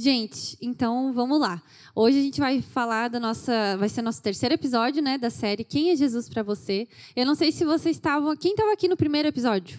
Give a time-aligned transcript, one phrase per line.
[0.00, 1.62] Gente, então vamos lá.
[1.94, 5.62] Hoje a gente vai falar da nossa, vai ser nosso terceiro episódio, né, da série
[5.62, 6.88] Quem é Jesus para você?
[7.14, 9.78] Eu não sei se vocês estavam, quem estava aqui no primeiro episódio?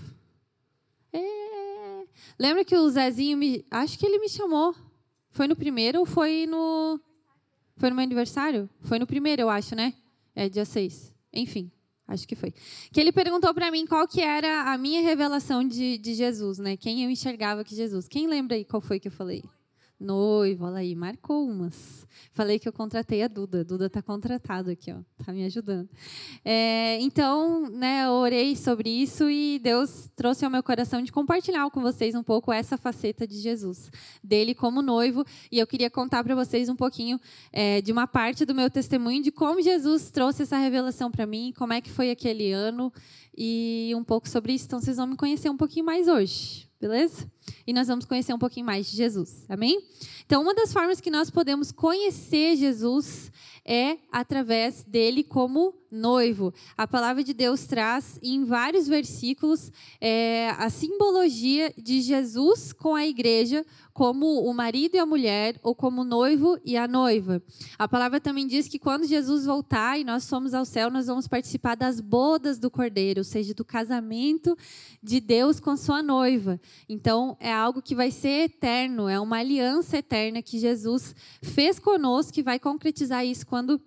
[1.11, 2.03] É...
[2.37, 4.75] Lembra que o Zezinho me, acho que ele me chamou.
[5.31, 6.99] Foi no primeiro ou foi no
[7.77, 8.69] Foi no meu aniversário?
[8.81, 9.91] Foi no primeiro, eu acho, né?
[10.35, 11.11] É dia 6.
[11.33, 11.71] Enfim,
[12.07, 12.53] acho que foi.
[12.91, 16.77] Que ele perguntou para mim qual que era a minha revelação de, de Jesus, né?
[16.77, 18.07] Quem eu enxergava que Jesus.
[18.07, 19.43] Quem lembra aí qual foi que eu falei?
[20.01, 22.07] Noivo, olha aí, marcou umas.
[22.33, 23.61] Falei que eu contratei a Duda.
[23.61, 25.87] A Duda está contratada aqui, ó, tá me ajudando.
[26.43, 31.69] É, então, né, eu orei sobre isso e Deus trouxe ao meu coração de compartilhar
[31.69, 33.91] com vocês um pouco essa faceta de Jesus,
[34.23, 35.23] dele como noivo.
[35.51, 37.19] E eu queria contar para vocês um pouquinho
[37.53, 41.53] é, de uma parte do meu testemunho de como Jesus trouxe essa revelação para mim,
[41.55, 42.91] como é que foi aquele ano
[43.37, 44.65] e um pouco sobre isso.
[44.65, 47.31] Então, vocês vão me conhecer um pouquinho mais hoje beleza?
[47.65, 49.79] E nós vamos conhecer um pouquinho mais de Jesus, amém?
[50.25, 53.31] Então, uma das formas que nós podemos conhecer Jesus
[53.65, 56.53] é através dele como noivo.
[56.77, 63.05] A palavra de Deus traz em vários versículos é, a simbologia de Jesus com a
[63.05, 67.41] igreja como o marido e a mulher, ou como o noivo e a noiva.
[67.77, 71.27] A palavra também diz que quando Jesus voltar e nós somos ao céu, nós vamos
[71.27, 74.57] participar das bodas do cordeiro, ou seja, do casamento
[75.03, 76.59] de Deus com sua noiva.
[76.87, 82.39] Então, é algo que vai ser eterno, é uma aliança eterna que Jesus fez conosco
[82.39, 83.81] e vai concretizar isso quando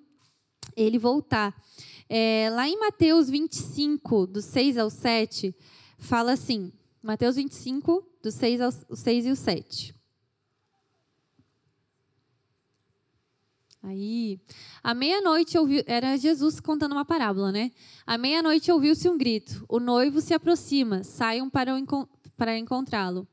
[0.76, 1.58] ele voltar.
[2.06, 5.56] É, lá em Mateus 25, do 6 ao 7,
[5.96, 6.70] fala assim:
[7.02, 9.94] Mateus 25, do 6, ao, 6 e o 7.
[13.82, 14.38] Aí,
[14.82, 17.72] à meia-noite ouviu, era Jesus contando uma parábola, né?
[18.06, 21.72] À meia-noite ouviu-se um grito: O noivo se aproxima, saiam para,
[22.36, 23.26] para encontrá-lo.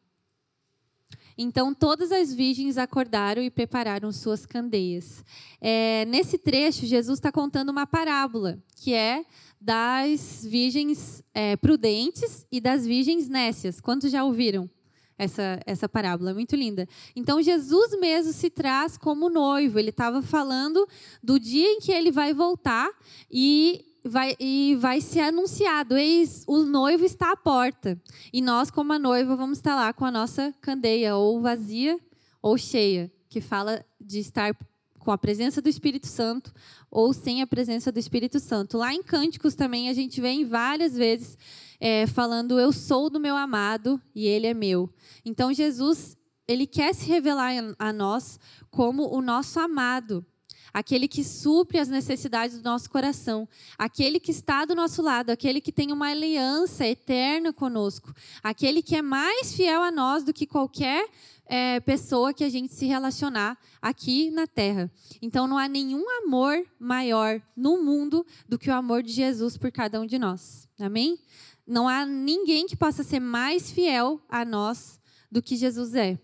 [1.41, 5.25] Então todas as virgens acordaram e prepararam suas candeias.
[5.59, 9.25] É, nesse trecho, Jesus está contando uma parábola, que é
[9.59, 13.81] das virgens é, prudentes e das virgens nécias.
[13.81, 14.69] Quantos já ouviram?
[15.17, 16.87] essa, essa parábola, muito linda.
[17.15, 19.77] Então, Jesus mesmo se traz como noivo.
[19.77, 20.87] Ele estava falando
[21.21, 22.89] do dia em que ele vai voltar
[23.29, 28.01] e vai, e vai ser anunciado: eis, o noivo está à porta.
[28.31, 31.99] E nós, como a noiva, vamos estar lá com a nossa candeia, ou vazia
[32.41, 34.55] ou cheia, que fala de estar
[34.99, 36.53] com a presença do Espírito Santo
[36.89, 38.77] ou sem a presença do Espírito Santo.
[38.77, 41.37] Lá em Cânticos também a gente vem várias vezes
[41.79, 44.89] é, falando: Eu sou do meu amado e ele é meu.
[45.25, 46.17] Então Jesus
[46.47, 50.25] ele quer se revelar a nós como o nosso amado,
[50.73, 55.61] aquele que supre as necessidades do nosso coração, aquele que está do nosso lado, aquele
[55.61, 60.45] que tem uma aliança eterna conosco, aquele que é mais fiel a nós do que
[60.45, 61.09] qualquer
[61.45, 64.89] é, pessoa que a gente se relacionar aqui na terra.
[65.21, 69.71] Então não há nenhum amor maior no mundo do que o amor de Jesus por
[69.71, 70.69] cada um de nós.
[70.79, 71.19] Amém?
[71.67, 74.99] Não há ninguém que possa ser mais fiel a nós
[75.29, 76.17] do que Jesus é.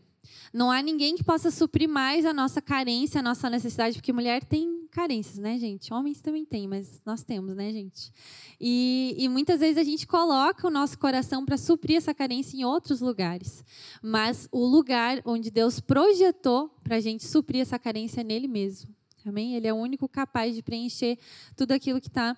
[0.58, 4.44] Não há ninguém que possa suprir mais a nossa carência, a nossa necessidade, porque mulher
[4.44, 5.94] tem carências, né, gente?
[5.94, 8.12] Homens também têm, mas nós temos, né, gente?
[8.60, 12.66] E, e muitas vezes a gente coloca o nosso coração para suprir essa carência em
[12.66, 13.64] outros lugares.
[14.02, 18.90] Mas o lugar onde Deus projetou para a gente suprir essa carência é nele mesmo.
[19.24, 19.54] Amém?
[19.54, 21.20] Ele é o único capaz de preencher
[21.56, 22.36] tudo aquilo que está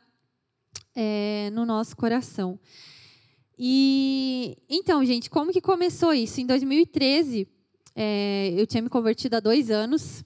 [0.93, 2.59] é, no nosso coração.
[3.57, 6.41] E então, gente, como que começou isso?
[6.41, 7.47] Em 2013,
[8.01, 10.23] é, eu tinha me convertido há dois anos.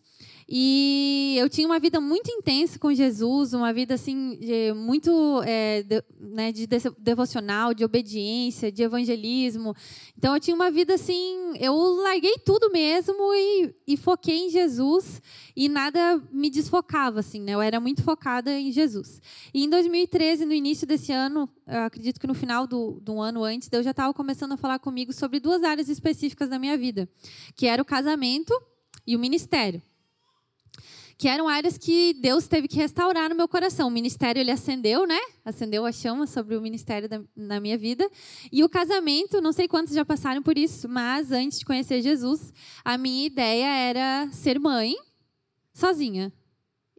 [0.47, 5.83] E eu tinha uma vida muito intensa com Jesus, uma vida assim de, muito é,
[5.83, 6.67] de, né, de
[6.97, 9.75] devocional, de obediência, de evangelismo.
[10.17, 15.21] Então eu tinha uma vida assim, eu larguei tudo mesmo e, e foquei em Jesus
[15.55, 17.53] e nada me desfocava assim, né?
[17.53, 19.21] Eu era muito focada em Jesus.
[19.53, 23.69] E em 2013, no início desse ano, acredito que no final do, do ano antes,
[23.69, 27.07] Deus já estava começando a falar comigo sobre duas áreas específicas da minha vida,
[27.55, 28.53] que era o casamento
[29.05, 29.81] e o ministério
[31.23, 33.87] que eram áreas que Deus teve que restaurar no meu coração.
[33.87, 35.17] O ministério ele acendeu, né?
[35.45, 38.11] Acendeu a chama sobre o ministério da, na minha vida.
[38.51, 42.51] E o casamento, não sei quantos já passaram por isso, mas antes de conhecer Jesus,
[42.83, 44.97] a minha ideia era ser mãe
[45.73, 46.29] sozinha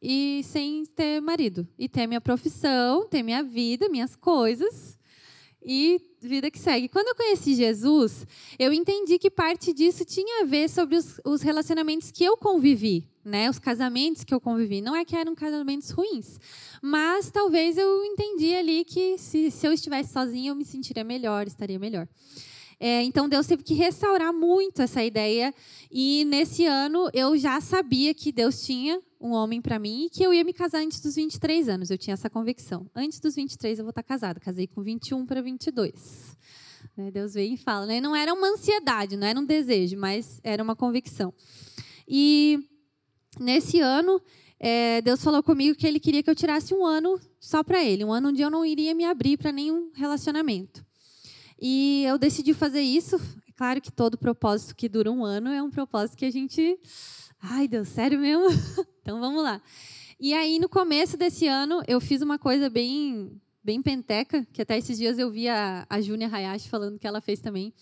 [0.00, 4.98] e sem ter marido e ter minha profissão, ter minha vida, minhas coisas
[5.62, 6.88] e vida que segue.
[6.88, 8.26] Quando eu conheci Jesus,
[8.58, 13.06] eu entendi que parte disso tinha a ver sobre os, os, relacionamentos que eu convivi,
[13.24, 13.48] né?
[13.48, 14.80] Os casamentos que eu convivi.
[14.80, 16.38] Não é que eram casamentos ruins,
[16.82, 21.46] mas talvez eu entendi ali que se, se eu estivesse sozinha eu me sentiria melhor,
[21.46, 22.06] estaria melhor.
[22.78, 25.54] É, então Deus teve que restaurar muito essa ideia.
[25.90, 30.22] E nesse ano eu já sabia que Deus tinha um homem para mim e que
[30.22, 31.90] eu ia me casar antes dos 23 anos.
[31.90, 32.90] Eu tinha essa convicção.
[32.94, 34.38] Antes dos 23 eu vou estar casada.
[34.40, 36.36] Casei com 21 para 22.
[36.96, 37.86] Né, Deus veio e fala.
[37.86, 38.00] Né?
[38.00, 41.32] Não era uma ansiedade, não era um desejo, mas era uma convicção.
[42.06, 42.60] E
[43.38, 44.20] nesse ano
[44.58, 48.04] é, Deus falou comigo que Ele queria que eu tirasse um ano só para Ele,
[48.04, 50.84] um ano onde eu não iria me abrir para nenhum relacionamento.
[51.60, 53.16] E eu decidi fazer isso.
[53.48, 56.78] É claro que todo propósito que dura um ano é um propósito que a gente.
[57.40, 58.46] Ai, Deus, sério mesmo?
[59.02, 59.60] então vamos lá.
[60.18, 64.76] E aí, no começo desse ano, eu fiz uma coisa bem bem penteca, que até
[64.76, 67.72] esses dias eu vi a, a Júnia Hayashi falando que ela fez também.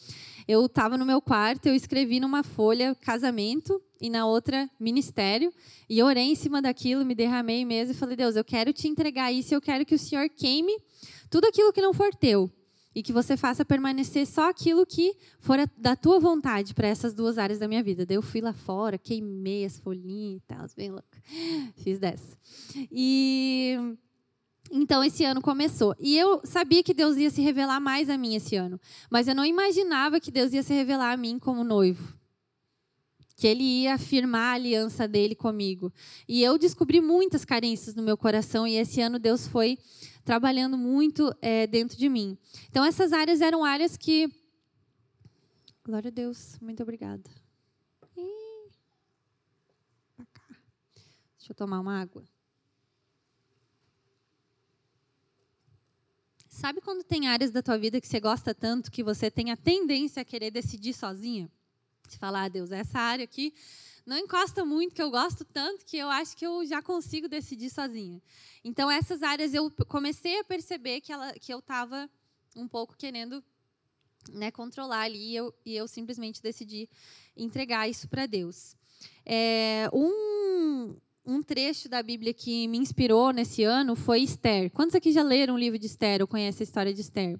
[0.46, 5.52] Eu estava no meu quarto, eu escrevi numa folha casamento e na outra ministério,
[5.90, 9.32] e orei em cima daquilo, me derramei mesmo e falei: Deus, eu quero te entregar
[9.32, 10.76] isso, eu quero que o Senhor queime
[11.28, 12.50] tudo aquilo que não for teu
[12.94, 17.38] e que você faça permanecer só aquilo que for da tua vontade para essas duas
[17.38, 18.04] áreas da minha vida.
[18.04, 21.22] Daí eu fui lá fora, queimei as folhinhas e tal, bem louca.
[21.76, 22.36] Fiz dessa.
[22.90, 23.96] E
[24.74, 25.94] então esse ano começou.
[26.00, 28.80] E eu sabia que Deus ia se revelar mais a mim esse ano,
[29.10, 32.16] mas eu não imaginava que Deus ia se revelar a mim como noivo.
[33.36, 35.92] Que ele ia afirmar a aliança dele comigo.
[36.26, 39.78] E eu descobri muitas carências no meu coração, e esse ano Deus foi
[40.24, 42.38] trabalhando muito é, dentro de mim.
[42.70, 44.30] Então, essas áreas eram áreas que.
[45.84, 47.28] Glória a Deus, muito obrigada.
[51.36, 52.22] Deixa eu tomar uma água.
[56.52, 59.56] Sabe quando tem áreas da tua vida que você gosta tanto que você tem a
[59.56, 61.50] tendência a querer decidir sozinha?
[62.06, 63.54] Você fala, ah, Deus, essa área aqui
[64.04, 67.70] não encosta muito, que eu gosto tanto que eu acho que eu já consigo decidir
[67.70, 68.20] sozinha.
[68.62, 72.08] Então, essas áreas eu comecei a perceber que, ela, que eu estava
[72.54, 73.42] um pouco querendo
[74.30, 76.86] né, controlar ali e eu, e eu simplesmente decidi
[77.34, 78.76] entregar isso para Deus.
[79.24, 84.70] É, um, um trecho da Bíblia que me inspirou nesse ano foi Esther.
[84.70, 87.38] Quantos aqui já leram o livro de Esther ou conhecem a história de Esther?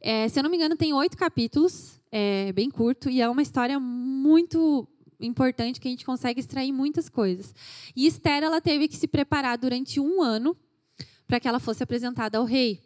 [0.00, 3.40] É, se eu não me engano, tem oito capítulos, é bem curto, e é uma
[3.40, 4.86] história muito
[5.20, 7.54] importante que a gente consegue extrair muitas coisas.
[7.96, 10.56] E Esther ela teve que se preparar durante um ano
[11.26, 12.82] para que ela fosse apresentada ao rei.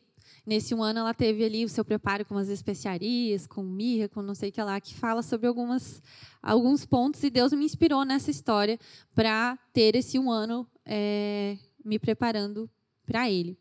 [0.48, 4.22] Nesse um ano, ela teve ali o seu preparo com as especiarias, com mirra, com
[4.22, 6.02] não sei o que lá, que fala sobre algumas,
[6.42, 7.22] alguns pontos.
[7.22, 8.78] E Deus me inspirou nessa história
[9.14, 12.66] para ter esse um ano é, me preparando
[13.04, 13.58] para ele.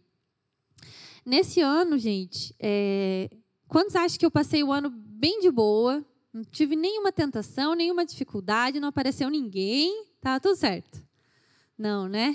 [1.25, 3.29] Nesse ano, gente, é,
[3.67, 6.01] quantos acham que eu passei o ano bem de boa?
[6.31, 11.05] Não tive nenhuma tentação, nenhuma dificuldade, não apareceu ninguém, tá tudo certo.
[11.77, 12.33] Não, né?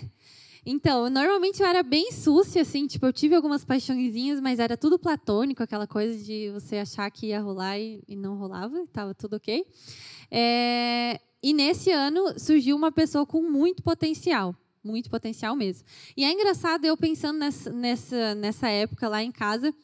[0.65, 4.97] Então, normalmente eu era bem súcia, assim, tipo, eu tive algumas paixõezinhas, mas era tudo
[4.97, 9.35] platônico, aquela coisa de você achar que ia rolar e, e não rolava, estava tudo
[9.35, 9.67] ok.
[10.31, 14.55] É, e nesse ano surgiu uma pessoa com muito potencial,
[14.85, 15.85] muito potencial mesmo.
[16.17, 19.75] E é engraçado eu pensando nessa, nessa, nessa época lá em casa,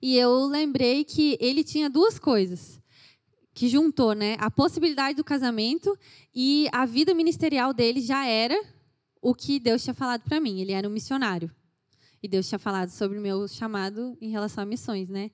[0.00, 2.80] e eu lembrei que ele tinha duas coisas
[3.52, 4.36] que juntou, né?
[4.38, 5.98] A possibilidade do casamento
[6.34, 8.58] e a vida ministerial dele já era
[9.26, 10.60] o que Deus tinha falado para mim.
[10.60, 11.50] Ele era um missionário.
[12.22, 15.32] E Deus tinha falado sobre o meu chamado em relação a missões, né?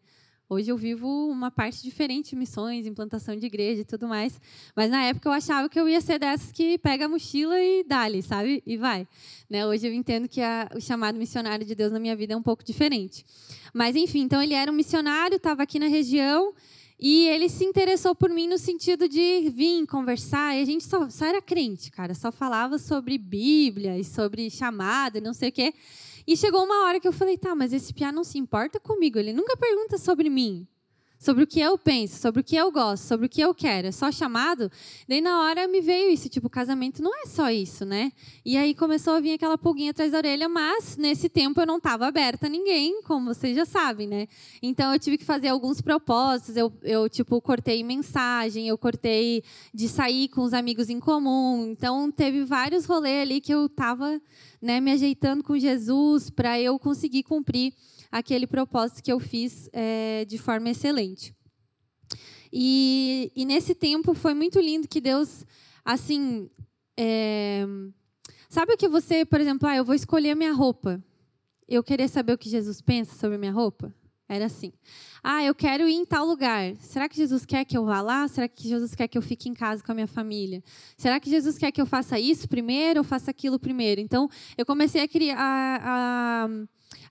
[0.48, 4.40] Hoje eu vivo uma parte diferente de missões, implantação de igreja e tudo mais.
[4.74, 7.84] Mas na época eu achava que eu ia ser dessas que pega a mochila e
[7.84, 8.62] dá-lhe, sabe?
[8.66, 9.06] E vai.
[9.48, 9.66] Né?
[9.66, 12.42] Hoje eu entendo que a, o chamado missionário de Deus na minha vida é um
[12.42, 13.26] pouco diferente.
[13.74, 16.54] Mas enfim, então ele era um missionário, estava aqui na região
[17.04, 20.56] e ele se interessou por mim no sentido de vir conversar.
[20.56, 22.14] E a gente só, só era crente, cara.
[22.14, 25.74] Só falava sobre Bíblia e sobre chamada e não sei o quê.
[26.24, 29.18] E chegou uma hora que eu falei, tá, mas esse piá não se importa comigo.
[29.18, 30.64] Ele nunca pergunta sobre mim
[31.22, 33.86] sobre o que eu penso, sobre o que eu gosto, sobre o que eu quero.
[33.86, 34.68] É só chamado.
[35.08, 38.10] Daí na hora me veio isso, tipo, casamento não é só isso, né?
[38.44, 41.76] E aí começou a vir aquela pulguinha atrás da orelha, mas nesse tempo eu não
[41.76, 44.26] estava aberta a ninguém, como vocês já sabem, né?
[44.60, 49.88] Então eu tive que fazer alguns propósitos, eu, eu tipo, cortei mensagem, eu cortei de
[49.88, 51.68] sair com os amigos em comum.
[51.70, 54.20] Então teve vários rolês ali que eu estava
[54.60, 57.72] né, me ajeitando com Jesus para eu conseguir cumprir
[58.12, 61.34] aquele propósito que eu fiz é, de forma excelente.
[62.52, 65.46] E, e, nesse tempo foi muito lindo que Deus,
[65.82, 66.50] assim,
[66.94, 67.64] é,
[68.50, 71.02] sabe o que você, por exemplo, ah, eu vou escolher a minha roupa.
[71.66, 73.94] Eu queria saber o que Jesus pensa sobre a minha roupa.
[74.28, 74.72] Era assim.
[75.22, 76.74] Ah, eu quero ir em tal lugar.
[76.80, 78.28] Será que Jesus quer que eu vá lá?
[78.28, 80.62] Será que Jesus quer que eu fique em casa com a minha família?
[80.96, 84.00] Será que Jesus quer que eu faça isso primeiro ou faça aquilo primeiro?
[84.00, 85.36] Então, eu comecei a criar.
[85.38, 86.48] A, a,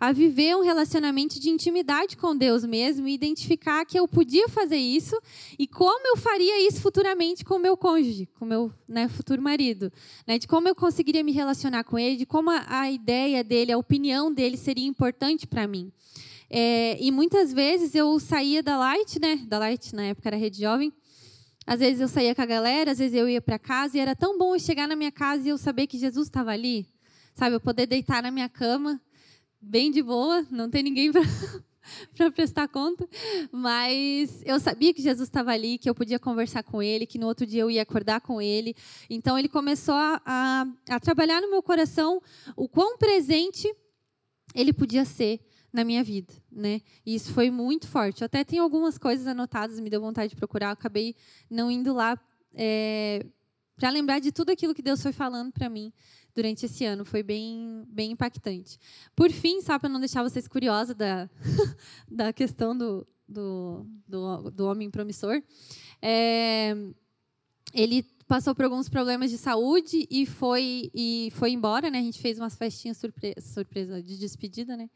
[0.01, 4.77] a viver um relacionamento de intimidade com Deus mesmo e identificar que eu podia fazer
[4.77, 5.15] isso
[5.59, 9.39] e como eu faria isso futuramente com o meu cônjuge, com o meu né, futuro
[9.39, 9.93] marido.
[10.25, 13.71] Né, de como eu conseguiria me relacionar com ele, de como a, a ideia dele,
[13.71, 15.91] a opinião dele seria importante para mim.
[16.49, 19.35] É, e muitas vezes eu saía da Light, né?
[19.47, 20.91] Da Light, na época era Rede Jovem.
[21.67, 24.15] Às vezes eu saía com a galera, às vezes eu ia para casa e era
[24.15, 26.87] tão bom eu chegar na minha casa e eu saber que Jesus estava ali.
[27.35, 28.99] Sabe, eu poder deitar na minha cama,
[29.61, 31.21] bem de boa, não tem ninguém para
[32.31, 33.07] prestar conta,
[33.51, 37.27] mas eu sabia que Jesus estava ali, que eu podia conversar com ele, que no
[37.27, 38.75] outro dia eu ia acordar com ele.
[39.09, 42.21] Então ele começou a, a, a trabalhar no meu coração
[42.55, 43.71] o quão presente
[44.55, 45.39] ele podia ser
[45.71, 46.81] na minha vida, né?
[47.05, 48.21] E isso foi muito forte.
[48.21, 51.15] Eu até tenho algumas coisas anotadas, me deu vontade de procurar, acabei
[51.49, 52.19] não indo lá
[52.53, 53.25] é,
[53.77, 55.93] para lembrar de tudo aquilo que Deus foi falando para mim
[56.35, 57.05] durante esse ano.
[57.05, 58.77] Foi bem, bem impactante.
[59.15, 61.29] Por fim, só para não deixar vocês curiosos da,
[62.09, 65.41] da questão do, do, do, do homem promissor,
[66.01, 66.75] é,
[67.73, 71.99] ele passou por alguns problemas de saúde e foi e foi embora, né?
[71.99, 74.89] A gente fez umas festinhas surpresa, surpresa de despedida, né?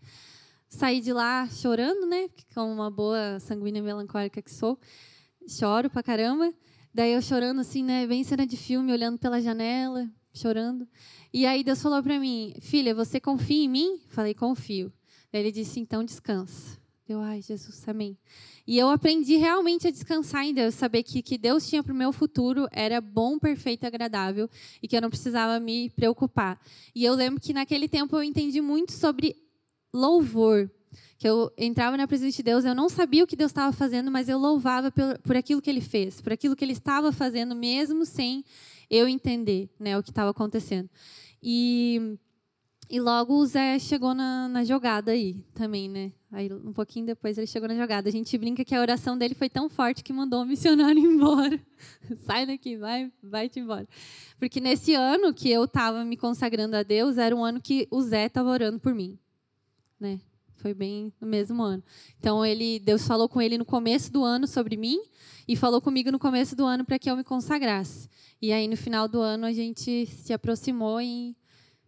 [0.69, 2.29] saí de lá chorando, né?
[2.53, 4.79] Como uma boa sanguínea melancólica que sou,
[5.47, 6.53] choro pra caramba.
[6.93, 8.05] Daí eu chorando assim, né?
[8.07, 10.87] Bem cena de filme, olhando pela janela, chorando.
[11.33, 13.99] E aí Deus falou para mim, filha, você confia em mim?
[14.07, 14.91] Falei, confio.
[15.33, 16.77] Ele disse, então descansa.
[17.07, 18.17] Eu, ai, Jesus, amém.
[18.65, 21.95] E eu aprendi realmente a descansar em Deus, saber que que Deus tinha para o
[21.95, 24.49] meu futuro era bom, perfeito agradável
[24.81, 26.59] e que eu não precisava me preocupar.
[26.95, 29.35] E eu lembro que naquele tempo eu entendi muito sobre
[29.93, 30.69] louvor.
[31.19, 34.09] Que eu entrava na presença de Deus, eu não sabia o que Deus estava fazendo,
[34.09, 37.55] mas eu louvava por, por aquilo que Ele fez, por aquilo que Ele estava fazendo,
[37.55, 38.43] mesmo sem
[38.89, 40.89] eu entender né, o que estava acontecendo.
[41.41, 42.17] E,
[42.89, 46.11] e logo o Zé chegou na, na jogada aí também, né?
[46.31, 48.09] Aí um pouquinho depois ele chegou na jogada.
[48.09, 51.59] A gente brinca que a oração dele foi tão forte que mandou o missionário embora.
[52.25, 53.87] Sai daqui, vai, vai-te embora.
[54.37, 58.01] Porque nesse ano que eu estava me consagrando a Deus, era um ano que o
[58.01, 59.17] Zé estava orando por mim
[59.99, 60.19] né?
[60.65, 61.84] Foi bem no mesmo ano.
[62.17, 65.00] Então ele, Deus falou com ele no começo do ano sobre mim
[65.48, 68.10] e falou comigo no começo do ano para que eu me consagrasse.
[68.41, 71.38] E aí no final do ano a gente se aproximou e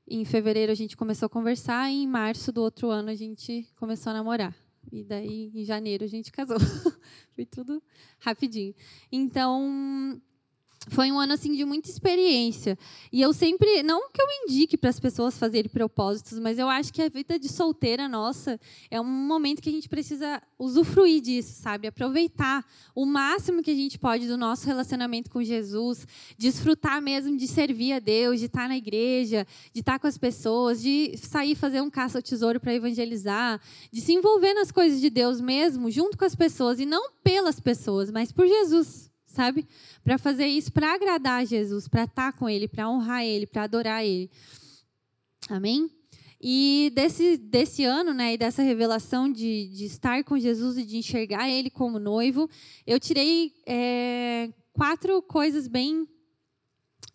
[0.08, 3.68] em fevereiro a gente começou a conversar e em março do outro ano a gente
[3.78, 4.56] começou a namorar.
[4.92, 6.60] E daí em janeiro a gente casou.
[7.34, 7.82] Foi tudo
[8.20, 8.76] rapidinho.
[9.12, 10.22] Então,
[10.90, 12.78] foi um ano assim de muita experiência.
[13.12, 16.94] E eu sempre, não que eu indique para as pessoas fazerem propósitos, mas eu acho
[16.94, 21.62] que a vida de solteira nossa é um momento que a gente precisa usufruir disso,
[21.62, 21.88] sabe?
[21.88, 22.66] Aproveitar
[22.96, 26.08] o máximo que a gente pode do nosso relacionamento com Jesus,
[26.38, 30.82] desfrutar mesmo de servir a Deus, de estar na igreja, de estar com as pessoas,
[30.82, 33.60] de sair fazer um caça ao tesouro para evangelizar,
[33.92, 37.60] de se envolver nas coisas de Deus mesmo, junto com as pessoas e não pelas
[37.60, 39.08] pessoas, mas por Jesus
[39.38, 39.68] sabe?
[40.04, 43.64] Para fazer isso, para agradar a Jesus, para estar com Ele, para honrar Ele, para
[43.64, 44.32] adorar Ele.
[45.48, 45.92] Amém?
[46.42, 50.98] E desse, desse ano, né, e dessa revelação de, de estar com Jesus e de
[50.98, 52.50] enxergar Ele como noivo,
[52.86, 56.08] eu tirei é, quatro coisas bem,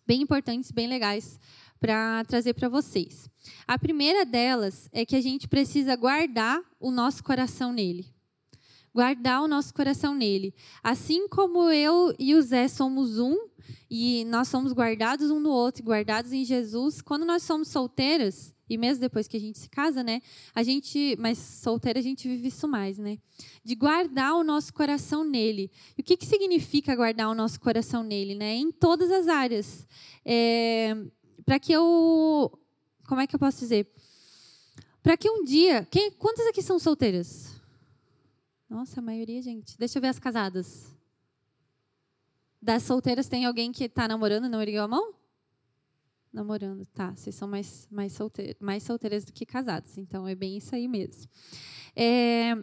[0.07, 1.37] bem importantes, bem legais
[1.77, 3.29] para trazer para vocês.
[3.67, 8.12] A primeira delas é que a gente precisa guardar o nosso coração nele
[8.93, 10.53] guardar o nosso coração nele.
[10.83, 13.37] Assim como eu e o Zé somos um,
[13.89, 18.77] e nós somos guardados um no outro, guardados em Jesus, quando nós somos solteiras, e
[18.77, 20.21] mesmo depois que a gente se casa, né?
[20.55, 23.17] A gente, mas solteira a gente vive isso mais, né?
[23.63, 25.69] De guardar o nosso coração nele.
[25.97, 28.55] E o que, que significa guardar o nosso coração nele, né?
[28.55, 29.87] Em todas as áreas.
[30.25, 30.95] É,
[31.45, 32.57] Para que eu,
[33.07, 33.91] como é que eu posso dizer?
[35.03, 37.52] Para que um dia, quem, quantas aqui são solteiras?
[38.73, 39.77] Nossa, a maioria, gente.
[39.77, 40.97] Deixa eu ver as casadas.
[42.59, 45.13] Das solteiras, tem alguém que está namorando não ergueu a mão?
[46.33, 47.15] Namorando, tá.
[47.15, 49.95] Vocês são mais, mais, solteiras, mais solteiras do que casadas.
[49.99, 51.29] Então, é bem isso aí mesmo.
[51.95, 52.55] É,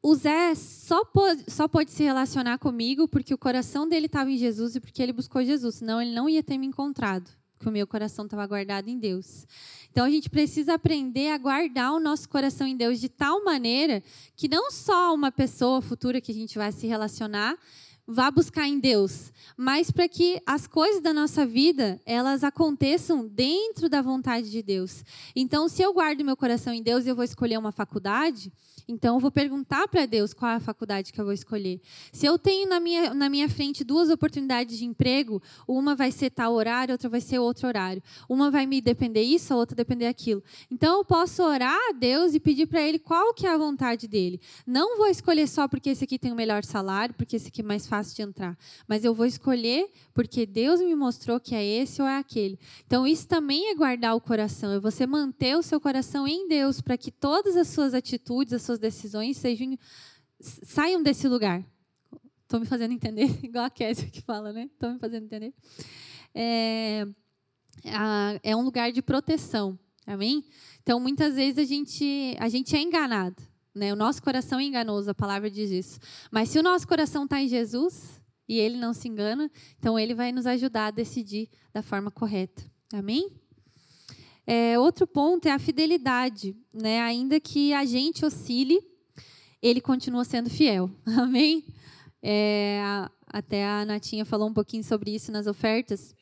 [0.00, 4.36] o Zé só pôde, só pôde se relacionar comigo porque o coração dele estava em
[4.36, 5.74] Jesus e porque ele buscou Jesus.
[5.74, 7.28] Senão, ele não ia ter me encontrado
[7.62, 9.46] que o meu coração estava guardado em Deus.
[9.90, 14.02] Então a gente precisa aprender a guardar o nosso coração em Deus de tal maneira
[14.34, 17.56] que não só uma pessoa futura que a gente vai se relacionar
[18.12, 23.88] vá buscar em Deus, mas para que as coisas da nossa vida, elas aconteçam dentro
[23.88, 25.04] da vontade de Deus.
[25.34, 28.52] Então, se eu guardo meu coração em Deus e eu vou escolher uma faculdade,
[28.88, 31.80] então, eu vou perguntar para Deus qual é a faculdade que eu vou escolher.
[32.12, 36.30] Se eu tenho na minha, na minha frente duas oportunidades de emprego, uma vai ser
[36.30, 38.02] tal horário, outra vai ser outro horário.
[38.28, 40.42] Uma vai me depender isso, a outra depender aquilo.
[40.70, 44.08] Então, eu posso orar a Deus e pedir para Ele qual que é a vontade
[44.08, 44.40] dele.
[44.66, 47.64] Não vou escolher só porque esse aqui tem o melhor salário, porque esse aqui é
[47.64, 48.58] mais fácil de entrar.
[48.88, 52.58] Mas eu vou escolher porque Deus me mostrou que é esse ou é aquele.
[52.86, 54.72] Então, isso também é guardar o coração.
[54.72, 58.62] É você manter o seu coração em Deus para que todas as suas atitudes, as
[58.62, 59.78] suas decisões sejam
[60.42, 61.64] saiam desse lugar.
[62.42, 64.68] Estou me fazendo entender, igual a Kézia que fala, né?
[64.72, 65.54] Estou me fazendo entender.
[66.34, 67.06] É,
[68.42, 70.44] é um lugar de proteção, amém?
[70.82, 73.42] Então, muitas vezes a gente, a gente é enganado,
[73.74, 73.92] né?
[73.92, 75.98] O nosso coração é enganoso, a palavra diz isso.
[76.30, 80.14] Mas se o nosso coração está em Jesus e ele não se engana, então ele
[80.14, 82.62] vai nos ajudar a decidir da forma correta,
[82.92, 83.30] amém?
[84.46, 87.00] É, outro ponto é a fidelidade, né?
[87.00, 88.80] Ainda que a gente oscile,
[89.62, 90.90] ele continua sendo fiel.
[91.16, 91.64] Amém?
[92.20, 92.80] É,
[93.28, 96.14] até a Natinha falou um pouquinho sobre isso nas ofertas.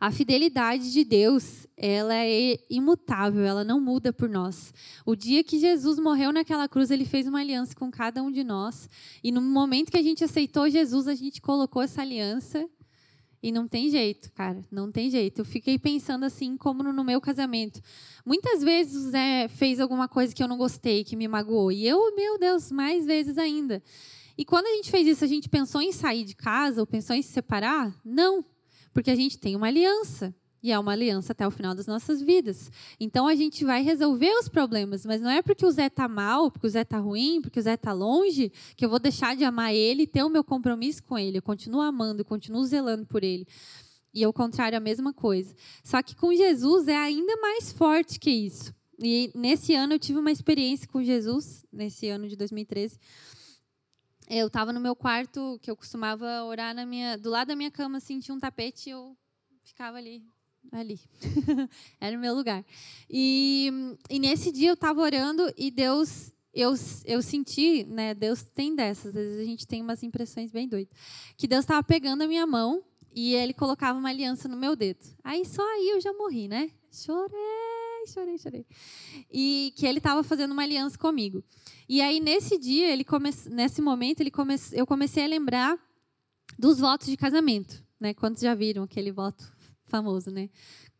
[0.00, 4.72] A fidelidade de Deus, ela é imutável, ela não muda por nós.
[5.04, 8.42] O dia que Jesus morreu naquela cruz, ele fez uma aliança com cada um de
[8.42, 8.88] nós.
[9.22, 12.66] E no momento que a gente aceitou Jesus, a gente colocou essa aliança
[13.42, 15.42] e não tem jeito, cara, não tem jeito.
[15.42, 17.82] Eu fiquei pensando assim, como no meu casamento.
[18.24, 21.70] Muitas vezes o Zé fez alguma coisa que eu não gostei, que me magoou.
[21.70, 23.82] E eu, meu Deus, mais vezes ainda.
[24.36, 27.14] E quando a gente fez isso, a gente pensou em sair de casa ou pensou
[27.14, 27.94] em se separar?
[28.02, 28.42] Não,
[28.92, 30.34] porque a gente tem uma aliança.
[30.62, 32.70] E é uma aliança até o final das nossas vidas.
[32.98, 36.50] Então a gente vai resolver os problemas, mas não é porque o Zé está mal,
[36.50, 39.42] porque o Zé está ruim, porque o Zé está longe, que eu vou deixar de
[39.42, 41.38] amar ele e ter o meu compromisso com ele.
[41.38, 43.46] Eu continuo amando, eu continuo zelando por ele.
[44.12, 45.54] E ao contrário, a mesma coisa.
[45.82, 48.74] Só que com Jesus é ainda mais forte que isso.
[49.02, 52.98] E nesse ano eu tive uma experiência com Jesus, nesse ano de 2013.
[54.32, 57.70] Eu estava no meu quarto, que eu costumava orar na minha, do lado da minha
[57.70, 59.16] cama, assim, tinha um tapete eu
[59.64, 60.24] ficava ali
[60.70, 61.00] ali.
[62.00, 62.64] Era o meu lugar.
[63.08, 63.72] E,
[64.08, 66.74] e nesse dia eu estava orando e Deus, eu,
[67.06, 68.14] eu senti, né?
[68.14, 70.94] Deus tem dessas, às vezes a gente tem umas impressões bem doidas.
[71.36, 75.00] Que Deus estava pegando a minha mão e ele colocava uma aliança no meu dedo.
[75.24, 76.70] Aí só aí eu já morri, né?
[76.92, 77.34] Chorei,
[78.06, 78.66] chorei, chorei.
[79.30, 81.42] E que ele estava fazendo uma aliança comigo.
[81.88, 83.30] E aí nesse dia, ele come...
[83.50, 84.54] nesse momento, ele come...
[84.72, 85.78] eu comecei a lembrar
[86.58, 87.82] dos votos de casamento.
[87.98, 88.14] Né?
[88.14, 89.52] Quantos já viram aquele voto
[89.84, 90.48] famoso, né?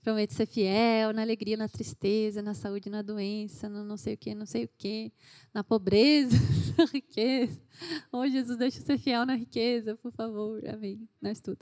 [0.03, 4.17] Prometo ser fiel na alegria, na tristeza, na saúde, na doença, no não sei o
[4.17, 5.13] que, não sei o que,
[5.53, 6.37] na pobreza,
[6.77, 7.61] na riqueza.
[8.11, 10.67] Oh, Jesus, deixa eu ser fiel na riqueza, por favor.
[10.67, 11.07] Amém.
[11.21, 11.59] Nós tudo.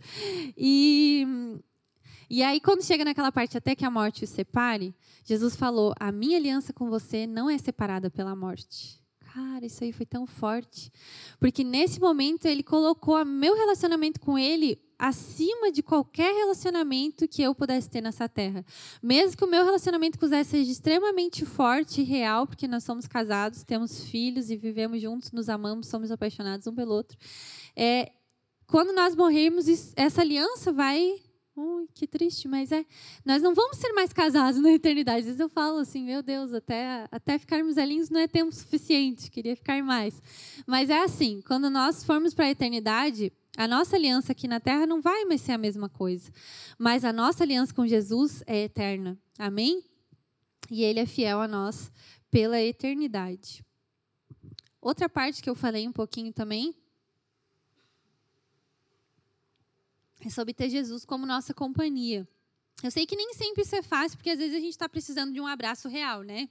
[0.57, 1.27] E,
[2.30, 6.12] e aí, quando chega naquela parte até que a morte o separe, Jesus falou: A
[6.12, 8.98] minha aliança com você não é separada pela morte.
[9.32, 10.90] Cara, isso aí foi tão forte.
[11.38, 17.40] Porque nesse momento ele colocou o meu relacionamento com ele acima de qualquer relacionamento que
[17.40, 18.64] eu pudesse ter nessa terra.
[19.02, 23.06] Mesmo que o meu relacionamento com Zé seja extremamente forte e real, porque nós somos
[23.06, 27.16] casados, temos filhos e vivemos juntos, nos amamos, somos apaixonados um pelo outro.
[27.76, 28.10] É,
[28.66, 31.14] quando nós morrermos, essa aliança vai
[31.61, 32.87] Ui, que triste, mas é.
[33.25, 35.18] Nós não vamos ser mais casados na eternidade.
[35.18, 39.29] Às vezes eu falo assim, meu Deus, até, até ficarmos velhinhos não é tempo suficiente,
[39.29, 40.23] queria ficar mais.
[40.68, 44.87] Mas é assim, quando nós formos para a eternidade, a nossa aliança aqui na terra
[44.87, 46.31] não vai mais ser a mesma coisa.
[46.79, 49.18] Mas a nossa aliança com Jesus é eterna.
[49.37, 49.83] Amém?
[50.71, 51.90] E Ele é fiel a nós
[52.31, 53.64] pela eternidade.
[54.81, 56.73] Outra parte que eu falei um pouquinho também
[60.20, 62.28] é sobre ter Jesus como nossa companhia.
[62.83, 65.33] Eu sei que nem sempre isso é fácil, porque às vezes a gente está precisando
[65.33, 66.48] de um abraço real, né?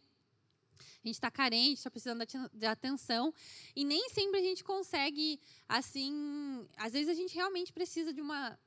[1.03, 3.33] A gente está carente, está precisando de atenção.
[3.75, 6.67] E nem sempre a gente consegue, assim.
[6.75, 8.59] Às vezes a gente realmente precisa de uma.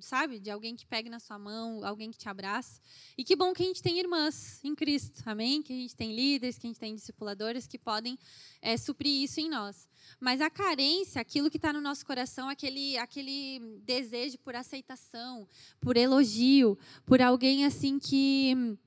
[0.00, 0.38] Sabe?
[0.38, 2.80] De alguém que pegue na sua mão, alguém que te abrace.
[3.16, 5.62] E que bom que a gente tem irmãs em Cristo, amém?
[5.62, 8.18] Que a gente tem líderes, que a gente tem discipuladores que podem
[8.62, 9.88] é, suprir isso em nós.
[10.18, 15.48] Mas a carência, aquilo que está no nosso coração, aquele, aquele desejo por aceitação,
[15.80, 18.78] por elogio, por alguém assim que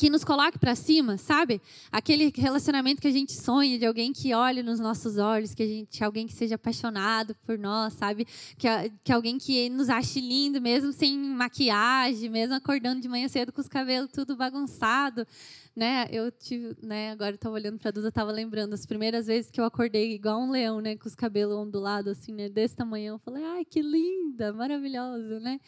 [0.00, 1.60] que nos coloque para cima, sabe?
[1.92, 5.66] Aquele relacionamento que a gente sonha de alguém que olhe nos nossos olhos, que a
[5.66, 8.26] gente, alguém que seja apaixonado por nós, sabe?
[8.56, 8.66] Que,
[9.04, 13.60] que alguém que nos ache lindo, mesmo sem maquiagem, mesmo acordando de manhã cedo com
[13.60, 15.26] os cabelos tudo bagunçado,
[15.76, 16.08] né?
[16.10, 17.10] Eu tive, né?
[17.10, 20.50] Agora estava olhando para Duda, estava lembrando as primeiras vezes que eu acordei igual um
[20.50, 20.96] leão, né?
[20.96, 22.48] Com os cabelos ondulados, assim, né?
[22.48, 23.16] Desse tamanho.
[23.16, 25.60] Eu falei, ai, que linda, maravilhosa, né?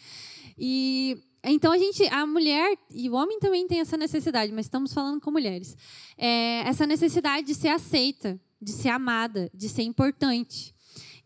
[0.56, 4.92] E então a gente, a mulher e o homem também tem essa necessidade, mas estamos
[4.92, 5.76] falando com mulheres.
[6.16, 10.71] É, essa necessidade de ser aceita, de ser amada, de ser importante.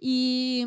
[0.01, 0.63] E,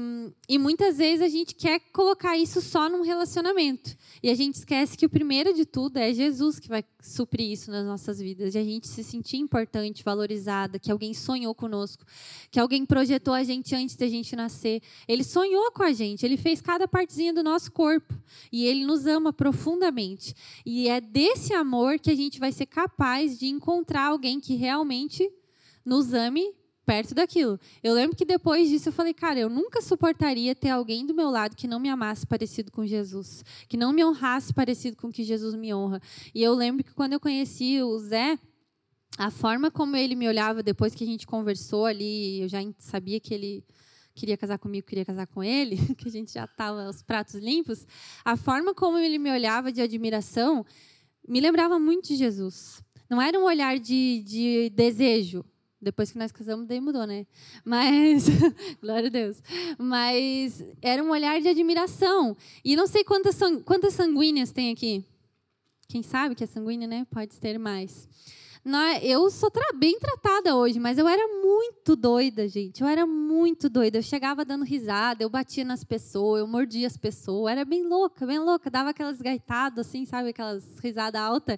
[0.47, 3.95] e muitas vezes a gente quer colocar isso só num relacionamento.
[4.23, 7.69] E a gente esquece que o primeiro de tudo é Jesus que vai suprir isso
[7.69, 8.51] nas nossas vidas.
[8.51, 12.03] De a gente se sentir importante, valorizada, que alguém sonhou conosco,
[12.49, 14.81] que alguém projetou a gente antes da gente nascer.
[15.07, 18.13] Ele sonhou com a gente, ele fez cada partezinha do nosso corpo.
[18.51, 20.35] E ele nos ama profundamente.
[20.65, 25.31] E é desse amor que a gente vai ser capaz de encontrar alguém que realmente
[25.85, 26.58] nos ame
[26.89, 27.59] perto daquilo.
[27.83, 31.29] Eu lembro que depois disso eu falei, cara, eu nunca suportaria ter alguém do meu
[31.29, 35.23] lado que não me amasse parecido com Jesus, que não me honrasse parecido com que
[35.23, 36.01] Jesus me honra.
[36.33, 38.39] E eu lembro que quando eu conheci o Zé,
[39.19, 43.19] a forma como ele me olhava depois que a gente conversou ali, eu já sabia
[43.19, 43.63] que ele
[44.15, 47.85] queria casar comigo, queria casar com ele, que a gente já estava os pratos limpos,
[48.25, 50.65] a forma como ele me olhava de admiração
[51.27, 52.81] me lembrava muito de Jesus.
[53.07, 55.45] Não era um olhar de, de desejo,
[55.81, 57.25] depois que nós casamos, daí mudou, né?
[57.63, 58.25] Mas,
[58.81, 59.41] glória a Deus.
[59.77, 62.35] Mas era um olhar de admiração.
[62.63, 65.05] E não sei quantas, quantas sanguíneas tem aqui.
[65.87, 67.07] Quem sabe que é sanguínea, né?
[67.09, 68.07] Pode ter mais.
[69.01, 72.81] Eu sou bem tratada hoje, mas eu era muito doida, gente.
[72.81, 73.97] Eu era muito doida.
[73.97, 77.39] Eu chegava dando risada, eu batia nas pessoas, eu mordia as pessoas.
[77.39, 78.69] Eu era bem louca, bem louca.
[78.69, 80.29] Dava aquelas gaitadas, assim, sabe?
[80.29, 81.57] Aquelas risadas altas.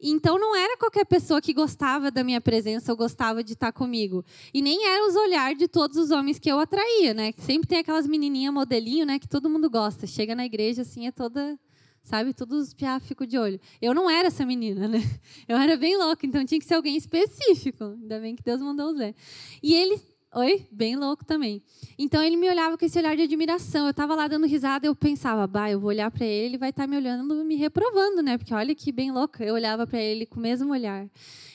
[0.00, 4.24] Então não era qualquer pessoa que gostava da minha presença ou gostava de estar comigo.
[4.54, 7.32] E nem era os olhares de todos os homens que eu atraía, né?
[7.38, 10.06] Sempre tem aquelas menininhas modelinho, né, que todo mundo gosta.
[10.06, 11.58] Chega na igreja assim, é toda
[12.02, 12.32] sabe?
[12.32, 13.60] Todos os piá ficam de olho.
[13.82, 14.98] Eu não era essa menina, né?
[15.46, 17.84] Eu era bem louca, então tinha que ser alguém específico.
[17.84, 19.14] Ainda bem que Deus mandou o Zé.
[19.62, 20.00] E ele
[20.34, 20.68] Oi?
[20.70, 21.62] Bem louco também.
[21.98, 23.86] Então ele me olhava com esse olhar de admiração.
[23.86, 26.68] Eu estava lá dando risada, eu pensava, bah, eu vou olhar para ele, ele vai
[26.68, 28.36] estar tá me olhando, me reprovando, né?
[28.36, 29.42] Porque olha que bem louca.
[29.42, 31.08] Eu olhava para ele com o mesmo olhar.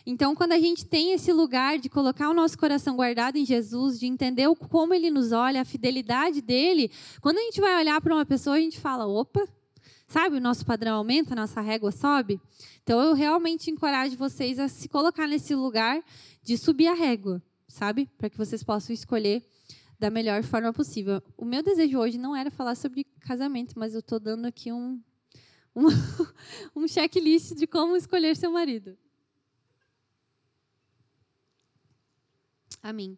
[0.07, 3.99] Então, quando a gente tem esse lugar de colocar o nosso coração guardado em Jesus,
[3.99, 6.89] de entender como ele nos olha, a fidelidade dele,
[7.21, 9.47] quando a gente vai olhar para uma pessoa, a gente fala, opa,
[10.07, 10.37] sabe?
[10.37, 12.41] O nosso padrão aumenta, a nossa régua sobe.
[12.81, 16.03] Então, eu realmente encorajo vocês a se colocar nesse lugar
[16.41, 17.39] de subir a régua
[17.73, 18.09] sabe?
[18.17, 19.43] Para que vocês possam escolher
[19.99, 21.21] da melhor forma possível.
[21.37, 25.01] O meu desejo hoje não era falar sobre casamento, mas eu estou dando aqui um,
[25.75, 25.87] um,
[26.75, 28.97] um checklist de como escolher seu marido.
[32.81, 33.17] Amém.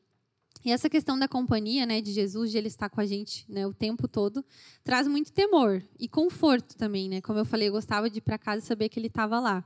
[0.64, 3.68] E essa questão da companhia, né, de Jesus, de ele estar com a gente, né,
[3.68, 4.44] o tempo todo,
[4.84, 7.22] traz muito temor e conforto também, né?
[7.22, 9.64] Como eu falei, eu gostava de ir para casa e saber que ele estava lá.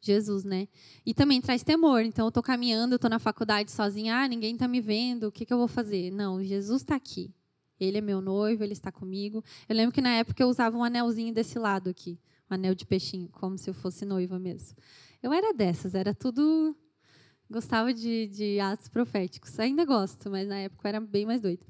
[0.00, 0.68] Jesus, né?
[1.04, 2.02] E também traz temor.
[2.02, 5.32] Então, eu estou caminhando, eu estou na faculdade sozinha, ah, ninguém está me vendo, o
[5.32, 6.10] que, que eu vou fazer?
[6.10, 7.32] Não, Jesus está aqui.
[7.80, 9.44] Ele é meu noivo, ele está comigo.
[9.68, 12.18] Eu lembro que na época eu usava um anelzinho desse lado aqui,
[12.50, 14.76] um anel de peixinho, como se eu fosse noiva mesmo.
[15.22, 16.76] Eu era dessas, era tudo.
[17.50, 19.58] Gostava de, de atos proféticos.
[19.58, 21.64] Ainda gosto, mas na época eu era bem mais doida.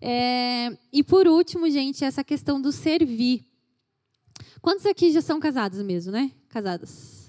[0.00, 3.46] É, e por último, gente, essa questão do servir.
[4.60, 6.32] Quantos aqui já são casados mesmo, né?
[6.48, 7.21] Casadas.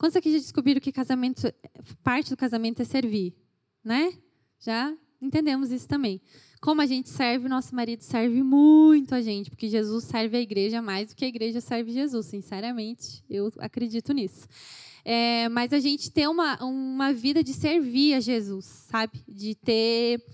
[0.00, 1.52] Quantos aqui já descobriram que casamento,
[2.02, 3.34] parte do casamento é servir?
[3.84, 4.14] Né?
[4.58, 6.22] Já entendemos isso também.
[6.58, 10.80] Como a gente serve, nosso marido serve muito a gente, porque Jesus serve a igreja
[10.80, 13.22] mais do que a igreja serve Jesus, sinceramente.
[13.28, 14.48] Eu acredito nisso.
[15.04, 19.22] É, mas a gente ter uma, uma vida de servir a Jesus, sabe?
[19.28, 20.24] De ter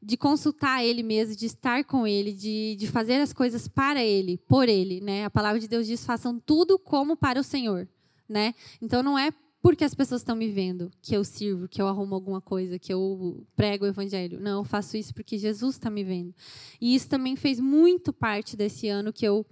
[0.00, 4.38] de consultar ele mesmo, de estar com ele, de, de fazer as coisas para ele,
[4.38, 5.24] por ele, né?
[5.24, 7.88] A palavra de Deus diz: façam tudo como para o Senhor
[8.30, 8.54] né?
[8.80, 9.30] Então não é
[9.62, 12.92] porque as pessoas estão me vendo que eu sirvo, que eu arrumo alguma coisa, que
[12.92, 14.40] eu prego o evangelho.
[14.40, 16.34] Não, eu faço isso porque Jesus está me vendo.
[16.80, 19.46] E isso também fez muito parte desse ano que eu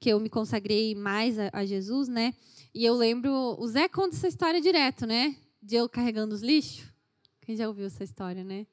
[0.00, 2.34] que eu me consagrei mais a, a Jesus, né?
[2.74, 5.36] E eu lembro, o Zé conta essa história direto, né?
[5.62, 6.86] De eu carregando os lixos.
[7.42, 8.66] Quem já ouviu essa história, né?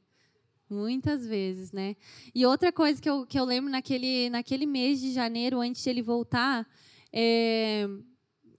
[0.70, 1.96] Muitas vezes, né?
[2.34, 5.90] E outra coisa que eu, que eu lembro naquele, naquele mês de janeiro, antes de
[5.90, 6.66] ele voltar,
[7.12, 7.88] é,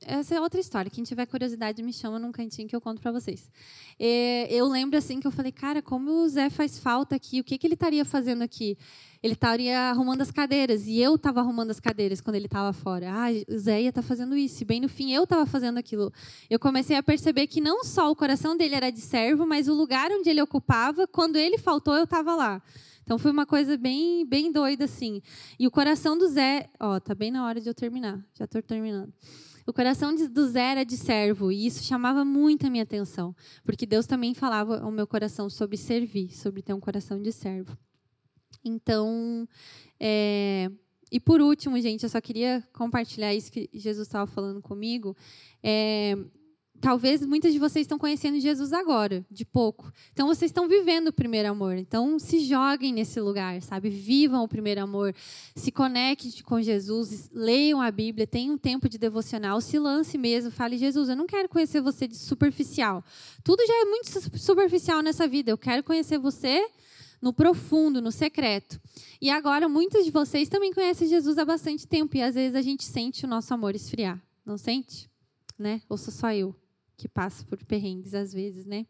[0.07, 0.91] essa é outra história.
[0.91, 3.51] Quem tiver curiosidade, me chama num cantinho que eu conto para vocês.
[3.99, 7.41] É, eu lembro assim que eu falei, cara, como o Zé faz falta aqui?
[7.41, 8.77] O que, que ele estaria fazendo aqui?
[9.23, 13.07] Ele estaria arrumando as cadeiras e eu estava arrumando as cadeiras quando ele estava fora.
[13.11, 14.63] Ah, o Zé ia estar tá fazendo isso.
[14.63, 16.13] E bem no fim, eu estava fazendo aquilo.
[16.51, 19.75] Eu comecei a perceber que não só o coração dele era de servo, mas o
[19.75, 22.63] lugar onde ele ocupava, quando ele faltou, eu estava lá.
[23.05, 25.23] Então foi uma coisa bem, bem doida assim.
[25.59, 28.19] E o coração do Zé, ó, tá bem na hora de eu terminar.
[28.35, 29.13] Já estou terminando.
[29.67, 33.87] O coração do Zé era de servo, e isso chamava muito a minha atenção, porque
[33.87, 37.77] Deus também falava ao meu coração sobre servir, sobre ter um coração de servo.
[38.65, 39.49] Então,
[39.99, 40.71] é,
[41.11, 45.17] e por último, gente, eu só queria compartilhar isso que Jesus estava falando comigo.
[45.63, 46.17] É,
[46.83, 49.91] talvez muitas de vocês estão conhecendo Jesus agora, de pouco.
[50.13, 51.77] Então vocês estão vivendo o primeiro amor.
[51.77, 53.89] Então se joguem nesse lugar, sabe?
[53.89, 55.15] Vivam o primeiro amor.
[55.55, 60.51] Se conectem com Jesus, leiam a Bíblia, tenham um tempo de devocional, se lance mesmo,
[60.51, 63.05] fale Jesus, eu não quero conhecer você de superficial.
[63.45, 65.53] Tudo já é muito superficial nessa vida.
[65.53, 66.69] Eu quero conhecer você
[67.23, 68.81] no profundo, no secreto.
[69.21, 72.61] E agora muitos de vocês também conhecem Jesus há bastante tempo e às vezes a
[72.61, 74.21] gente sente o nosso amor esfriar.
[74.45, 75.09] Não sente?
[75.57, 75.81] Né?
[75.89, 76.53] Ou sou só eu?
[77.03, 78.87] Que passa por perrengues às vezes, né?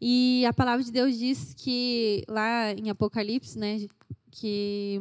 [0.00, 3.86] E a palavra de Deus diz que lá em Apocalipse, né,
[4.32, 5.00] que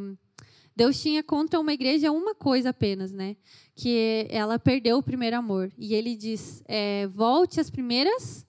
[0.76, 3.36] Deus tinha contra uma igreja uma coisa apenas, né?
[3.74, 5.72] Que ela perdeu o primeiro amor.
[5.76, 8.46] E ele diz: é, volte às primeiras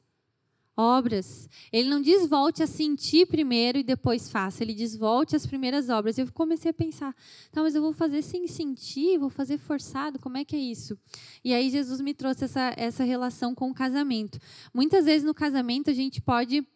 [0.77, 1.49] obras.
[1.73, 4.63] Ele não diz volte a sentir primeiro e depois faça.
[4.63, 6.19] Ele diz volte às primeiras obras.
[6.19, 7.15] Eu comecei a pensar,
[7.53, 10.99] tá, mas eu vou fazer sem sentir, vou fazer forçado, como é que é isso?
[11.45, 14.39] E aí Jesus me trouxe essa, essa relação com o casamento.
[14.73, 16.67] Muitas vezes no casamento a gente pode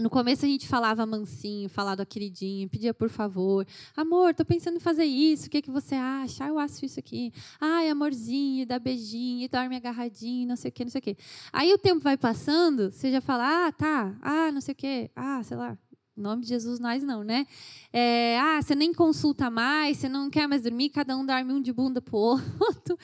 [0.00, 3.66] no começo a gente falava mansinho, falava queridinho, pedia por favor.
[3.96, 6.44] Amor, tô pensando em fazer isso, o que, que você acha?
[6.44, 7.32] Ah, eu acho isso aqui.
[7.60, 11.16] Ai, amorzinho, dá beijinho, dorme agarradinho, não sei o quê, não sei o quê.
[11.52, 15.10] Aí o tempo vai passando, você já fala, ah, tá, ah, não sei o quê,
[15.16, 15.76] ah, sei lá.
[16.16, 17.46] Em nome de Jesus, nós não, né?
[17.92, 21.62] É, ah, você nem consulta mais, você não quer mais dormir, cada um dorme um
[21.62, 22.16] de bunda pro
[22.60, 22.98] outro.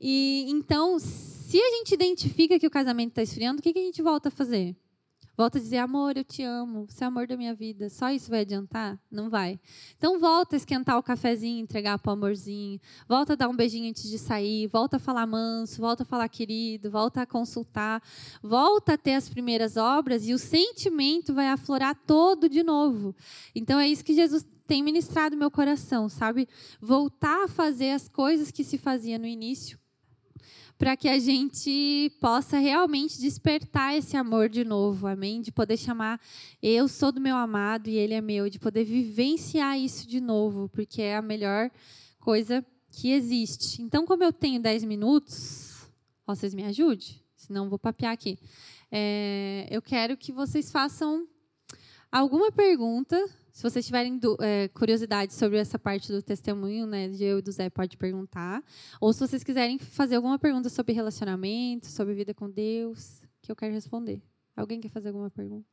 [0.00, 3.82] E então, se a gente identifica que o casamento está esfriando, o que, que a
[3.82, 4.76] gente volta a fazer?
[5.40, 7.88] Volta a dizer, amor, eu te amo, você é o amor da minha vida.
[7.88, 9.00] Só isso vai adiantar?
[9.10, 9.58] Não vai.
[9.96, 12.78] Então volta a esquentar o cafezinho, entregar o amorzinho.
[13.08, 14.66] Volta a dar um beijinho antes de sair.
[14.66, 18.02] Volta a falar manso, volta a falar querido, volta a consultar.
[18.42, 23.16] Volta a ter as primeiras obras e o sentimento vai aflorar todo de novo.
[23.54, 26.46] Então é isso que Jesus tem ministrado meu coração, sabe?
[26.78, 29.79] Voltar a fazer as coisas que se fazia no início
[30.80, 35.42] para que a gente possa realmente despertar esse amor de novo, amém?
[35.42, 36.18] De poder chamar
[36.62, 40.70] eu sou do meu amado e ele é meu, de poder vivenciar isso de novo,
[40.70, 41.70] porque é a melhor
[42.18, 43.82] coisa que existe.
[43.82, 45.86] Então, como eu tenho 10 minutos,
[46.26, 48.38] vocês me ajudem, senão vou papear aqui.
[48.90, 51.28] É, eu quero que vocês façam
[52.10, 53.22] alguma pergunta
[53.60, 57.52] se vocês tiverem é, curiosidade sobre essa parte do testemunho, né, de eu e do
[57.52, 58.64] Zé, pode perguntar.
[58.98, 63.56] Ou se vocês quiserem fazer alguma pergunta sobre relacionamento, sobre vida com Deus, que eu
[63.56, 64.22] quero responder.
[64.56, 65.68] Alguém quer fazer alguma pergunta?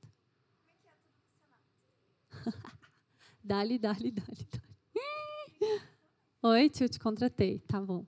[3.41, 5.81] dali, dali, dali, dali.
[6.43, 7.59] Oi, tio, te contratei.
[7.67, 8.05] Tá bom.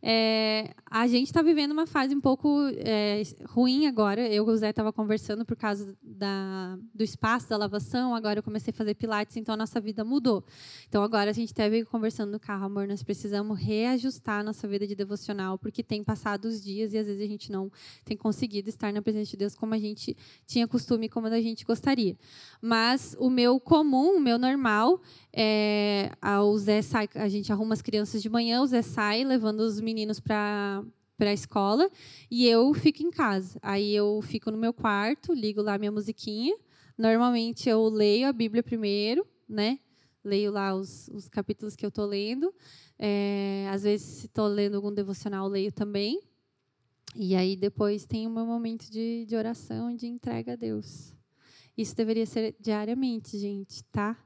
[0.00, 4.20] É, a gente está vivendo uma fase um pouco é, ruim agora.
[4.28, 8.14] Eu e o Zé estava conversando por causa da, do espaço, da lavação.
[8.14, 10.44] Agora eu comecei a fazer pilates, então a nossa vida mudou.
[10.88, 14.86] Então agora a gente esteve conversando no carro, amor, nós precisamos reajustar a nossa vida
[14.86, 17.70] de devocional, porque tem passado os dias e às vezes a gente não
[18.04, 20.16] tem conseguido estar na presença de Deus como a gente
[20.46, 22.16] tinha costume, como a gente gostaria.
[22.60, 25.00] Mas o meu comum, o meu normal,
[25.34, 26.10] é,
[26.42, 29.80] o Zé sai, a gente arruma as crianças de manhã, o Zé sai levando os
[29.80, 30.84] meninos para
[31.22, 31.88] para a escola
[32.28, 33.56] e eu fico em casa.
[33.62, 36.52] Aí eu fico no meu quarto, ligo lá minha musiquinha.
[36.98, 39.78] Normalmente eu leio a Bíblia primeiro, né?
[40.24, 42.52] Leio lá os, os capítulos que eu estou lendo.
[42.98, 46.20] É, às vezes, se estou lendo algum devocional, leio também.
[47.14, 51.14] E aí depois tem o meu momento de, de oração de entrega a Deus.
[51.76, 54.18] Isso deveria ser diariamente, gente, tá?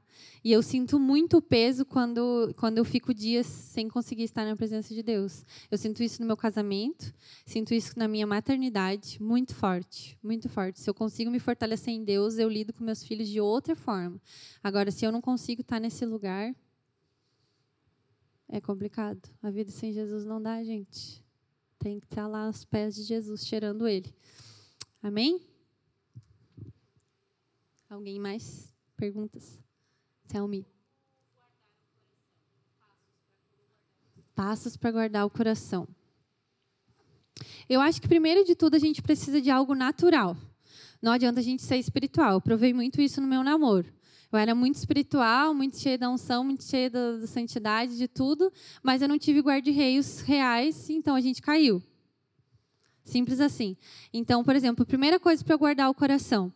[0.43, 4.93] E eu sinto muito peso quando, quando eu fico dias sem conseguir estar na presença
[4.93, 5.45] de Deus.
[5.71, 7.13] Eu sinto isso no meu casamento,
[7.45, 10.79] sinto isso na minha maternidade, muito forte, muito forte.
[10.79, 14.21] Se eu consigo me fortalecer em Deus, eu lido com meus filhos de outra forma.
[14.61, 16.53] Agora, se eu não consigo estar nesse lugar,
[18.49, 19.21] é complicado.
[19.41, 21.23] A vida sem Jesus não dá, gente.
[21.79, 24.13] Tem que estar lá aos pés de Jesus, cheirando Ele.
[25.01, 25.56] Amém?
[27.89, 28.73] Alguém mais?
[28.97, 29.57] Perguntas?
[30.49, 30.65] Me.
[34.35, 35.87] Passos para guardar o coração.
[37.69, 40.35] Eu acho que, primeiro de tudo, a gente precisa de algo natural.
[41.01, 42.33] Não adianta a gente ser espiritual.
[42.33, 43.87] Eu provei muito isso no meu namoro.
[44.29, 48.51] Eu era muito espiritual, muito cheia da unção, muito cheia da, da santidade, de tudo,
[48.83, 51.81] mas eu não tive guarda-reios reais, então a gente caiu.
[53.05, 53.77] Simples assim.
[54.11, 56.51] Então, por exemplo, a primeira coisa para guardar o coração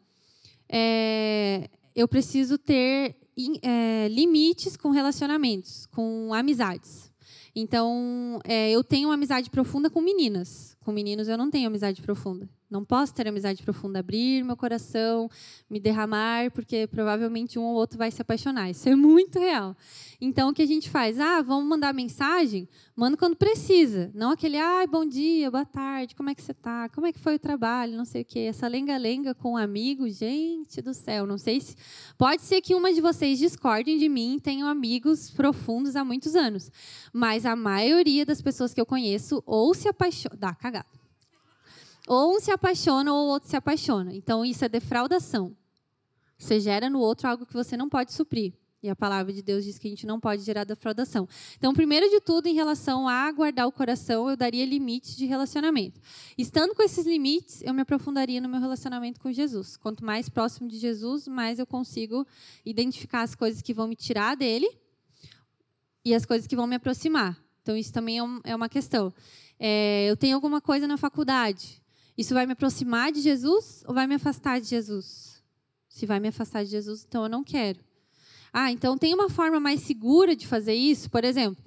[0.72, 3.18] é, eu preciso ter
[3.62, 7.12] é, limites com relacionamentos, com amizades.
[7.54, 10.78] Então, é, eu tenho amizade profunda com meninas.
[10.80, 12.50] Com meninos, eu não tenho amizade profunda.
[12.72, 15.30] Não posso ter amizade profunda, abrir meu coração,
[15.70, 18.70] me derramar, porque provavelmente um ou outro vai se apaixonar.
[18.70, 19.76] Isso é muito real.
[20.22, 21.20] Então, o que a gente faz?
[21.20, 22.70] Ah, vamos mandar mensagem?
[22.96, 24.10] Manda quando precisa.
[24.14, 26.88] Não aquele, ah, bom dia, boa tarde, como é que você está?
[26.88, 27.98] Como é que foi o trabalho?
[27.98, 28.40] Não sei o quê.
[28.40, 31.28] Essa lenga-lenga com um amigo, gente do céu.
[31.28, 31.76] Não sei se.
[32.18, 36.72] Pode ser que uma de vocês discordem de mim, tenham amigos profundos há muitos anos.
[37.12, 40.38] Mas a maioria das pessoas que eu conheço ou se apaixona.
[40.38, 41.01] Dá cagada
[42.14, 44.14] ou um se apaixona ou o outro se apaixona.
[44.14, 45.56] Então, isso é defraudação.
[46.38, 48.52] Você gera no outro algo que você não pode suprir.
[48.84, 51.26] E a palavra de Deus diz que a gente não pode gerar defraudação.
[51.56, 56.02] Então, primeiro de tudo, em relação a guardar o coração, eu daria limites de relacionamento.
[56.38, 59.78] Estando com esses limites, eu me aprofundaria no meu relacionamento com Jesus.
[59.78, 62.28] Quanto mais próximo de Jesus, mais eu consigo
[62.66, 64.68] identificar as coisas que vão me tirar dele
[66.04, 67.42] e as coisas que vão me aproximar.
[67.62, 69.14] Então, isso também é, é uma questão.
[69.58, 71.81] É, eu tenho alguma coisa na faculdade.
[72.18, 75.42] Isso vai me aproximar de Jesus ou vai me afastar de Jesus?
[75.88, 77.80] Se vai me afastar de Jesus, então eu não quero.
[78.54, 81.10] Ah, então tem uma forma mais segura de fazer isso?
[81.10, 81.64] Por exemplo,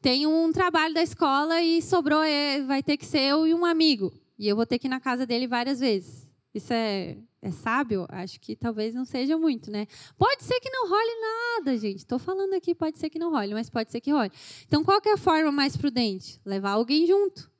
[0.00, 3.64] tem um trabalho da escola e sobrou, é, vai ter que ser eu e um
[3.64, 4.12] amigo.
[4.38, 6.28] E eu vou ter que ir na casa dele várias vezes.
[6.54, 8.06] Isso é, é sábio?
[8.08, 9.86] Acho que talvez não seja muito, né?
[10.16, 11.98] Pode ser que não role nada, gente.
[11.98, 14.30] Estou falando aqui, pode ser que não role, mas pode ser que role.
[14.66, 16.40] Então, qual é a forma mais prudente?
[16.44, 17.50] Levar alguém junto.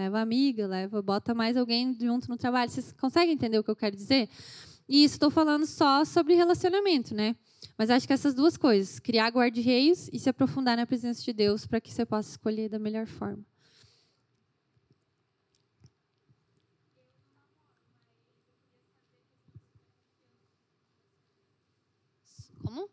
[0.00, 2.70] Leva amiga, leva, bota mais alguém junto no trabalho.
[2.70, 4.30] Vocês conseguem entender o que eu quero dizer?
[4.88, 7.36] E isso estou falando só sobre relacionamento, né?
[7.76, 11.66] Mas acho que essas duas coisas, criar guarda-reios e se aprofundar na presença de Deus
[11.66, 13.44] para que você possa escolher da melhor forma.
[22.64, 22.88] Como?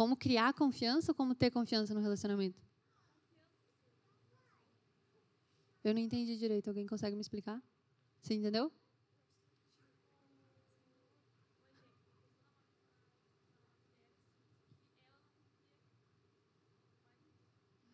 [0.00, 2.58] Como criar confiança ou como ter confiança no relacionamento?
[5.84, 6.68] Eu não entendi direito.
[6.68, 7.60] Alguém consegue me explicar?
[8.22, 8.72] Você entendeu?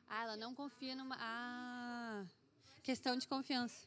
[0.09, 1.17] Ah, ela não confia numa.
[1.19, 2.25] Ah,
[2.85, 3.85] questão de confiança.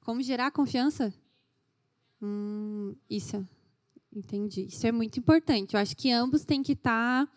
[0.00, 1.12] Como gerar confiança?
[2.22, 3.46] Hum, isso,
[4.14, 4.66] entendi.
[4.66, 5.74] Isso é muito importante.
[5.74, 7.32] Eu acho que ambos têm que estar tá,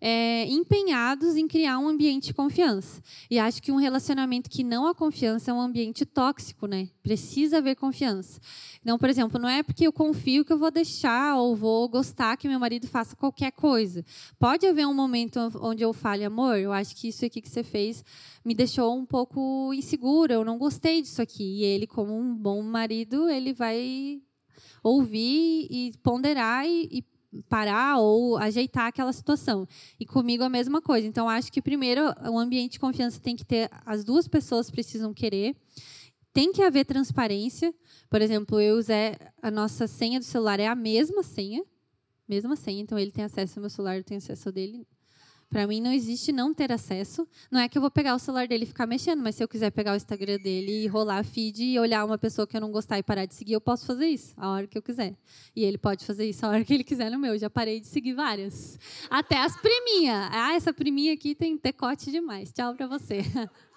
[0.00, 3.02] é, empenhados em criar um ambiente de confiança.
[3.30, 6.88] E acho que um relacionamento que não há confiança é um ambiente tóxico, né?
[7.02, 8.40] Precisa haver confiança.
[8.80, 12.36] Então, por exemplo, não é porque eu confio que eu vou deixar ou vou gostar
[12.36, 14.04] que meu marido faça qualquer coisa.
[14.38, 17.64] Pode haver um momento onde eu fale, amor, eu acho que isso aqui que você
[17.64, 18.04] fez
[18.44, 21.60] me deixou um pouco insegura, eu não gostei disso aqui.
[21.60, 24.22] E ele, como um bom marido, ele vai
[24.82, 26.88] ouvir e ponderar e,
[27.32, 29.66] e parar ou ajeitar aquela situação.
[29.98, 31.06] E comigo a mesma coisa.
[31.06, 35.12] Então acho que primeiro o ambiente de confiança tem que ter as duas pessoas precisam
[35.12, 35.56] querer.
[36.32, 37.74] Tem que haver transparência.
[38.08, 41.64] Por exemplo, eu usei a nossa senha do celular é a mesma senha,
[42.28, 42.80] mesma senha.
[42.80, 44.86] Então ele tem acesso ao meu celular, eu tenho acesso ao dele.
[45.50, 47.26] Para mim não existe não ter acesso.
[47.50, 49.48] Não é que eu vou pegar o celular dele e ficar mexendo, mas se eu
[49.48, 52.60] quiser pegar o Instagram dele e rolar a feed e olhar uma pessoa que eu
[52.60, 55.16] não gostar e parar de seguir, eu posso fazer isso a hora que eu quiser.
[55.56, 57.32] E ele pode fazer isso a hora que ele quiser no meu.
[57.32, 58.78] Eu já parei de seguir várias.
[59.08, 60.28] Até as priminhas.
[60.32, 62.52] Ah, essa priminha aqui tem decote demais.
[62.52, 63.20] Tchau para você.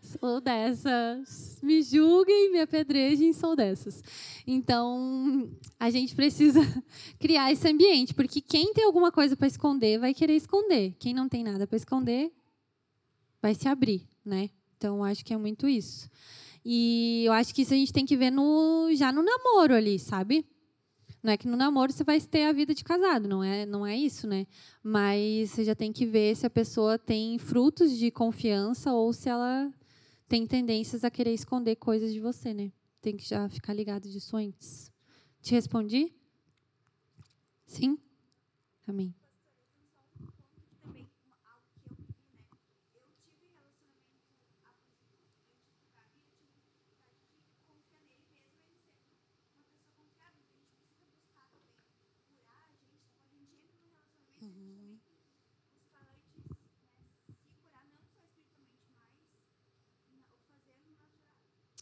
[0.00, 1.58] Sou dessas.
[1.62, 4.02] Me julguem, me apedrejem, sou dessas.
[4.46, 6.60] Então, a gente precisa
[7.18, 10.94] criar esse ambiente, porque quem tem alguma coisa para esconder vai querer esconder.
[10.98, 12.32] Quem não tem nada para esconder
[13.40, 14.50] vai se abrir, né?
[14.76, 16.08] Então, acho que é muito isso.
[16.64, 19.98] E eu acho que isso a gente tem que ver no, já no namoro ali,
[19.98, 20.46] sabe?
[21.24, 23.86] Não é que no namoro você vai ter a vida de casado, não é, não
[23.86, 24.46] é isso, né?
[24.82, 29.30] Mas você já tem que ver se a pessoa tem frutos de confiança ou se
[29.30, 29.72] ela
[30.28, 32.70] tem tendências a querer esconder coisas de você, né?
[33.00, 34.92] Tem que já ficar ligado disso antes.
[35.40, 36.12] Te respondi?
[37.66, 37.98] Sim?
[38.86, 39.14] Amém.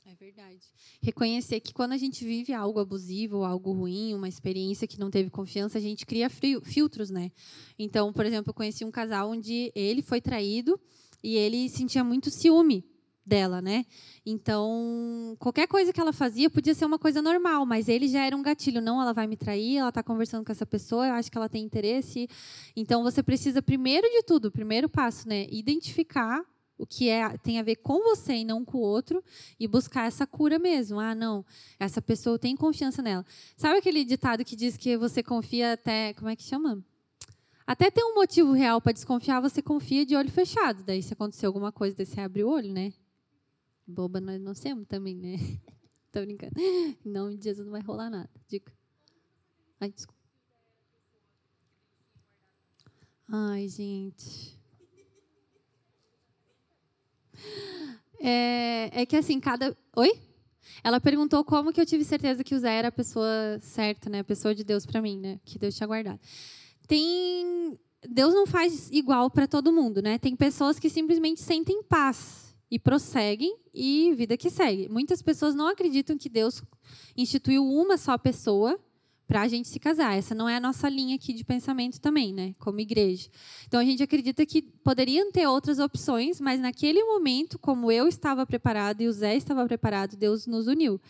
[0.04, 0.60] É verdade.
[1.02, 5.28] Reconhecer que quando a gente vive algo abusivo, algo ruim, uma experiência que não teve
[5.30, 7.32] confiança, a gente cria filtros, né?
[7.76, 10.78] Então, por exemplo, eu conheci um casal onde ele foi traído
[11.24, 12.84] e ele sentia muito ciúme
[13.26, 13.84] dela, né?
[14.24, 18.36] Então, qualquer coisa que ela fazia podia ser uma coisa normal, mas ele já era
[18.36, 18.80] um gatilho.
[18.80, 21.48] Não, ela vai me trair, ela está conversando com essa pessoa, eu acho que ela
[21.48, 22.28] tem interesse.
[22.76, 25.48] Então, você precisa, primeiro de tudo, primeiro passo, né?
[25.50, 26.44] Identificar
[26.82, 29.22] o que é, tem a ver com você e não com o outro
[29.58, 30.98] e buscar essa cura mesmo.
[30.98, 31.44] Ah, não,
[31.78, 33.24] essa pessoa tem confiança nela.
[33.56, 36.84] Sabe aquele ditado que diz que você confia até, como é que chama?
[37.64, 40.82] Até ter um motivo real para desconfiar, você confia de olho fechado.
[40.82, 42.92] Daí, se acontecer alguma coisa, daí você abre o olho, né?
[43.86, 45.36] Boba nós não somos também, né?
[46.10, 46.54] Tô brincando.
[46.58, 48.28] Em nome de Jesus não vai rolar nada.
[48.48, 48.72] Dica.
[49.80, 50.20] Ai, desculpa.
[53.28, 54.60] Ai, gente.
[58.20, 59.76] É, é que assim, cada.
[59.96, 60.12] Oi?
[60.84, 64.20] Ela perguntou como que eu tive certeza que o Zé era a pessoa certa, né?
[64.20, 65.40] A pessoa de Deus para mim, né?
[65.44, 66.20] Que Deus tinha guardado.
[66.86, 67.78] Tem.
[68.08, 70.18] Deus não faz igual para todo mundo, né?
[70.18, 74.88] Tem pessoas que simplesmente sentem paz e prosseguem e vida que segue.
[74.88, 76.62] Muitas pessoas não acreditam que Deus
[77.16, 78.80] instituiu uma só pessoa
[79.32, 80.14] para a gente se casar.
[80.14, 82.54] Essa não é a nossa linha aqui de pensamento também, né?
[82.58, 83.30] Como igreja.
[83.66, 88.44] Então a gente acredita que poderiam ter outras opções, mas naquele momento, como eu estava
[88.44, 91.00] preparado e o Zé estava preparado, Deus nos uniu.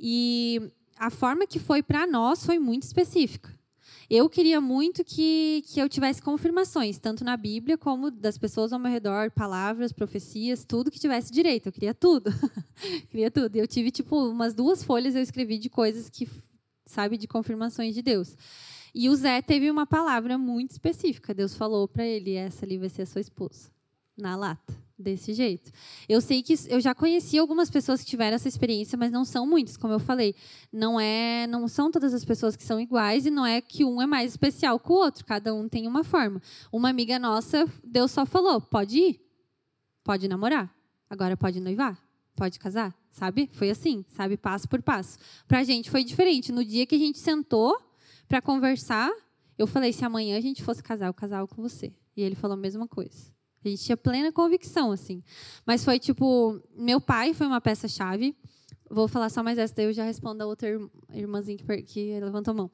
[0.00, 0.62] E
[0.96, 3.52] a forma que foi para nós foi muito específica.
[4.08, 8.78] Eu queria muito que, que eu tivesse confirmações, tanto na Bíblia como das pessoas ao
[8.78, 11.66] meu redor, palavras, profecias, tudo que tivesse direito.
[11.66, 12.32] Eu queria tudo.
[13.10, 13.54] queria tudo.
[13.56, 16.26] Eu tive, tipo, umas duas folhas eu escrevi de coisas que,
[16.90, 18.36] sabe, de confirmações de Deus.
[18.94, 21.34] E o Zé teve uma palavra muito específica.
[21.34, 23.70] Deus falou para ele: essa ali vai ser a sua esposa.
[24.16, 25.70] Na lata desse jeito.
[26.08, 29.46] Eu sei que eu já conheci algumas pessoas que tiveram essa experiência, mas não são
[29.46, 30.34] muitas, como eu falei.
[30.72, 34.02] Não é, não são todas as pessoas que são iguais e não é que um
[34.02, 36.42] é mais especial que o outro, cada um tem uma forma.
[36.72, 39.20] Uma amiga nossa, Deus só falou: "Pode ir.
[40.02, 40.74] Pode namorar.
[41.08, 42.07] Agora pode noivar.
[42.38, 43.50] Pode casar", sabe?
[43.52, 45.18] Foi assim, sabe, passo por passo.
[45.48, 46.52] Pra gente foi diferente.
[46.52, 47.76] No dia que a gente sentou
[48.28, 49.10] para conversar,
[49.58, 51.92] eu falei: "Se amanhã a gente fosse casar, eu casava com você".
[52.16, 53.32] E ele falou a mesma coisa.
[53.64, 55.22] A gente tinha plena convicção, assim.
[55.66, 58.36] Mas foi tipo, meu pai foi uma peça-chave.
[58.88, 60.68] Vou falar só mais essa, daí eu já respondo a outra
[61.12, 62.70] irmãzinha que, que levantou a mão.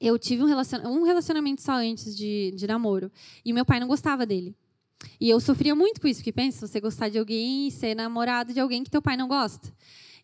[0.00, 3.10] Eu tive um, relacion, um relacionamento só antes de, de namoro.
[3.44, 4.54] E meu pai não gostava dele.
[5.20, 8.52] E eu sofria muito com isso, porque pensa, você gostar de alguém e ser namorado
[8.52, 9.72] de alguém que teu pai não gosta.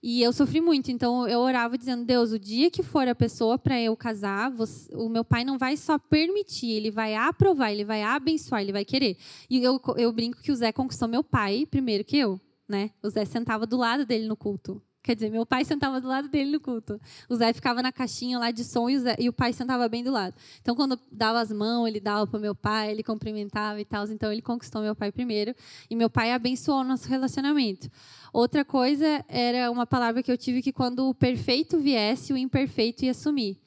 [0.07, 3.57] E eu sofri muito, então eu orava dizendo: Deus, o dia que for a pessoa
[3.57, 7.87] para eu casar, você, o meu pai não vai só permitir, ele vai aprovar, ele
[7.87, 9.17] vai abençoar, ele vai querer.
[9.49, 12.91] E eu, eu brinco que o Zé conquistou meu pai primeiro que eu, né?
[13.03, 14.83] O Zé sentava do lado dele no culto.
[15.05, 16.99] Quer dizer, meu pai sentava do lado dele no culto.
[17.29, 19.87] O Zé ficava na caixinha lá de som e o, Zé, e o pai sentava
[19.87, 20.35] bem do lado.
[20.63, 24.07] Então, quando dava as mãos, ele dava para meu pai, ele cumprimentava e tal.
[24.07, 25.55] Então, ele conquistou meu pai primeiro.
[25.91, 27.91] E meu pai abençoou o nosso relacionamento.
[28.33, 33.05] Outra coisa era uma palavra que eu tive que quando o perfeito viesse, o imperfeito
[33.05, 33.59] ia sumir.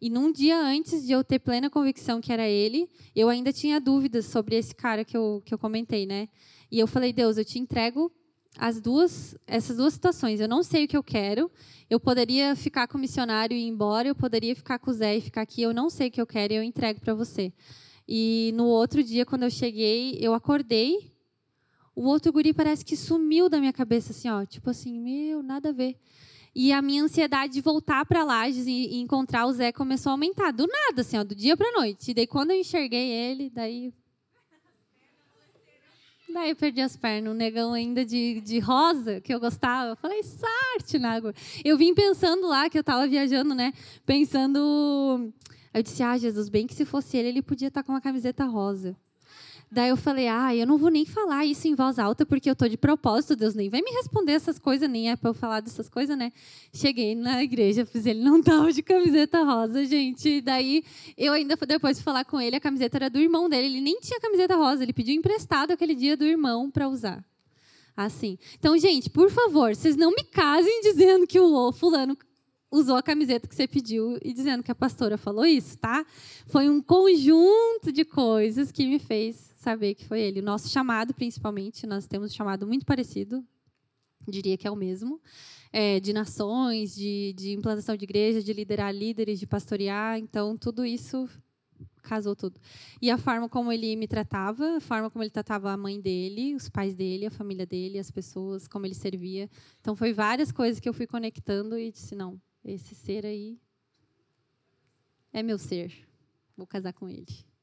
[0.00, 3.78] E num dia antes de eu ter plena convicção que era ele, eu ainda tinha
[3.78, 6.26] dúvidas sobre esse cara que eu, que eu comentei, né?
[6.72, 8.10] E eu falei, Deus, eu te entrego
[8.58, 10.40] as duas, essas duas situações.
[10.40, 11.50] Eu não sei o que eu quero.
[11.88, 15.16] Eu poderia ficar com o missionário e ir embora, eu poderia ficar com o Zé
[15.16, 15.62] e ficar aqui.
[15.62, 17.52] Eu não sei o que eu quero e eu entrego para você.
[18.08, 21.12] E no outro dia, quando eu cheguei, eu acordei.
[21.94, 24.44] O outro guri parece que sumiu da minha cabeça, assim, ó.
[24.44, 25.96] Tipo assim, meu, nada a ver.
[26.54, 30.52] E a minha ansiedade de voltar para Lages e, encontrar o Zé começou a aumentar.
[30.52, 32.10] Do nada, assim, ó, do dia para noite.
[32.10, 33.92] E daí, quando eu enxerguei ele, daí
[36.32, 39.90] Daí eu perdi as pernas, um negão ainda de, de rosa, que eu gostava.
[39.90, 41.32] Eu falei, sorte na água.
[41.64, 43.72] Eu vim pensando lá, que eu estava viajando, né?
[44.04, 45.32] Pensando.
[45.72, 48.00] Eu disse, ah, Jesus, bem que se fosse ele, ele podia estar tá com uma
[48.00, 48.96] camiseta rosa.
[49.76, 52.54] Daí eu falei, ah, eu não vou nem falar isso em voz alta, porque eu
[52.54, 55.60] estou de propósito, Deus nem vai me responder essas coisas, nem é para eu falar
[55.60, 56.32] dessas coisas, né?
[56.72, 60.40] Cheguei na igreja, fiz ele não tava de camiseta rosa, gente.
[60.40, 60.82] Daí
[61.14, 64.00] eu ainda, depois de falar com ele, a camiseta era do irmão dele, ele nem
[64.00, 67.22] tinha camiseta rosa, ele pediu emprestado aquele dia do irmão para usar.
[67.94, 68.38] Assim.
[68.58, 72.16] Então, gente, por favor, vocês não me casem dizendo que o fulano
[72.70, 76.04] usou a camiseta que você pediu e dizendo que a pastora falou isso, tá?
[76.46, 80.38] Foi um conjunto de coisas que me fez saber que foi ele.
[80.38, 83.44] O nosso chamado, principalmente, nós temos um chamado muito parecido,
[84.28, 85.20] diria que é o mesmo,
[85.72, 90.18] é, de nações, de, de implantação de igreja, de liderar líderes, de pastorear.
[90.18, 91.28] Então, tudo isso
[92.04, 92.60] casou tudo.
[93.02, 96.54] E a forma como ele me tratava, a forma como ele tratava a mãe dele,
[96.54, 99.50] os pais dele, a família dele, as pessoas, como ele servia.
[99.80, 103.58] Então, foi várias coisas que eu fui conectando e disse: não, esse ser aí
[105.32, 105.92] é meu ser.
[106.56, 107.55] Vou casar com ele.